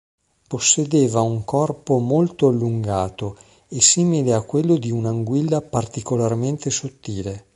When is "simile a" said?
3.81-4.41